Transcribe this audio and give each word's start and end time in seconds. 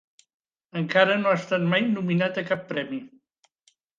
Encara 0.79 1.17
no 1.23 1.33
ha 1.33 1.35
estat 1.41 1.67
mai 1.75 1.85
nominat 1.91 2.41
a 2.43 2.47
cap 2.49 2.63
premi. 2.75 3.03